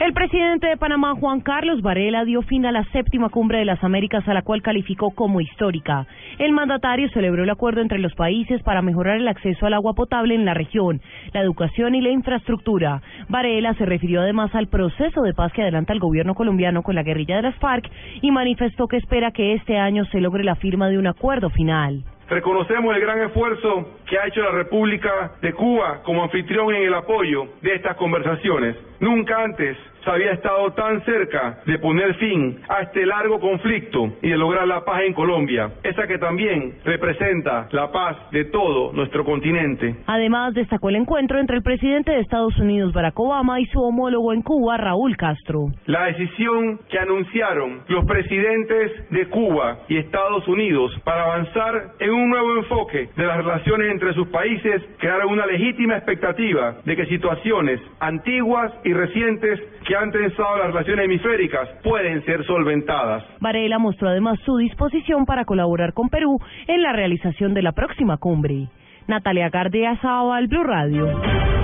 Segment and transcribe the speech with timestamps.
[0.00, 3.84] El presidente de Panamá, Juan Carlos Varela, dio fin a la séptima cumbre de las
[3.84, 6.06] Américas, a la cual calificó como histórica.
[6.38, 10.34] El mandatario celebró el acuerdo entre los países para mejorar el acceso al agua potable
[10.34, 11.02] en la región,
[11.34, 13.02] la educación y la infraestructura.
[13.28, 17.02] Varela se refirió además al proceso de paz que adelanta el gobierno colombiano con la
[17.02, 17.86] guerrilla de las FARC
[18.22, 22.04] y manifestó que espera que este año se logre la firma de un acuerdo final.
[22.30, 26.94] Reconocemos el gran esfuerzo que ha hecho la República de Cuba como anfitrión en el
[26.94, 28.76] apoyo de estas conversaciones.
[29.00, 34.30] Nunca antes se había estado tan cerca de poner fin a este largo conflicto y
[34.30, 39.24] de lograr la paz en Colombia, esa que también representa la paz de todo nuestro
[39.24, 39.96] continente.
[40.06, 44.32] Además, destacó el encuentro entre el presidente de Estados Unidos, Barack Obama, y su homólogo
[44.32, 45.66] en Cuba, Raúl Castro.
[45.86, 52.30] La decisión que anunciaron los presidentes de Cuba y Estados Unidos para avanzar en un
[52.30, 57.80] nuevo enfoque de las relaciones entre sus países crearon una legítima expectativa de que situaciones
[58.00, 59.60] antiguas y recientes
[59.90, 63.24] que han tensado las relaciones hemisféricas pueden ser solventadas.
[63.40, 66.38] Varela mostró además su disposición para colaborar con Perú
[66.68, 68.68] en la realización de la próxima cumbre.
[69.08, 71.60] Natalia Gardea, al Blue Radio.